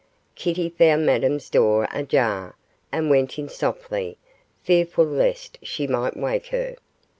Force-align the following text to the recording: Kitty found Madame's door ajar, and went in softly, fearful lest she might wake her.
Kitty 0.33 0.69
found 0.69 1.05
Madame's 1.05 1.47
door 1.47 1.87
ajar, 1.93 2.55
and 2.91 3.11
went 3.11 3.37
in 3.37 3.47
softly, 3.47 4.17
fearful 4.63 5.05
lest 5.05 5.59
she 5.61 5.85
might 5.85 6.17
wake 6.17 6.47
her. 6.47 6.75